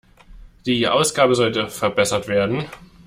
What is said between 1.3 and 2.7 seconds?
sollte verbessert werden.